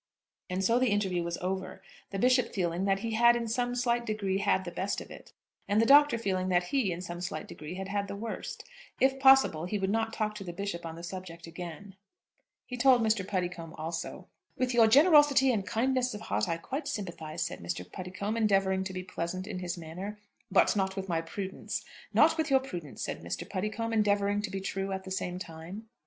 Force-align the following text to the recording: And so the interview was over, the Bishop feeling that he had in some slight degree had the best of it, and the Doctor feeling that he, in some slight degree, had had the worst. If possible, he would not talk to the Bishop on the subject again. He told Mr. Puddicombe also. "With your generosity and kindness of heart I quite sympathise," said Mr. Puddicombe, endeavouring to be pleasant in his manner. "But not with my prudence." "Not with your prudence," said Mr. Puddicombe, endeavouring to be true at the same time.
And 0.49 0.63
so 0.63 0.79
the 0.79 0.89
interview 0.89 1.21
was 1.21 1.37
over, 1.41 1.83
the 2.09 2.17
Bishop 2.17 2.55
feeling 2.55 2.85
that 2.85 3.01
he 3.01 3.11
had 3.11 3.35
in 3.35 3.47
some 3.47 3.75
slight 3.75 4.03
degree 4.03 4.39
had 4.39 4.65
the 4.65 4.71
best 4.71 4.99
of 4.99 5.11
it, 5.11 5.31
and 5.67 5.79
the 5.79 5.85
Doctor 5.85 6.17
feeling 6.17 6.49
that 6.49 6.63
he, 6.63 6.91
in 6.91 7.01
some 7.01 7.21
slight 7.21 7.47
degree, 7.47 7.75
had 7.75 7.87
had 7.87 8.07
the 8.07 8.15
worst. 8.15 8.63
If 8.99 9.19
possible, 9.19 9.65
he 9.65 9.77
would 9.77 9.91
not 9.91 10.11
talk 10.11 10.33
to 10.33 10.43
the 10.43 10.53
Bishop 10.53 10.87
on 10.87 10.95
the 10.95 11.03
subject 11.03 11.45
again. 11.45 11.93
He 12.65 12.77
told 12.77 13.03
Mr. 13.03 13.23
Puddicombe 13.23 13.75
also. 13.77 14.27
"With 14.57 14.73
your 14.73 14.87
generosity 14.87 15.51
and 15.51 15.67
kindness 15.67 16.15
of 16.15 16.21
heart 16.21 16.49
I 16.49 16.57
quite 16.57 16.87
sympathise," 16.87 17.43
said 17.43 17.59
Mr. 17.59 17.85
Puddicombe, 17.87 18.37
endeavouring 18.37 18.83
to 18.85 18.93
be 18.93 19.03
pleasant 19.03 19.45
in 19.45 19.59
his 19.59 19.77
manner. 19.77 20.17
"But 20.49 20.75
not 20.75 20.95
with 20.95 21.09
my 21.09 21.21
prudence." 21.21 21.85
"Not 22.11 22.39
with 22.39 22.49
your 22.49 22.59
prudence," 22.59 23.03
said 23.03 23.21
Mr. 23.21 23.47
Puddicombe, 23.47 23.93
endeavouring 23.93 24.41
to 24.41 24.49
be 24.49 24.61
true 24.61 24.91
at 24.93 25.03
the 25.03 25.11
same 25.11 25.37
time. 25.37 25.89